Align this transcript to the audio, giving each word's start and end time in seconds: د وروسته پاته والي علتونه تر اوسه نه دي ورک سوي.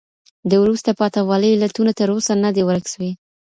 د 0.49 0.51
وروسته 0.63 0.89
پاته 0.99 1.19
والي 1.29 1.49
علتونه 1.55 1.91
تر 1.99 2.07
اوسه 2.13 2.33
نه 2.43 2.49
دي 2.55 2.63
ورک 2.65 2.85
سوي. 2.93 3.11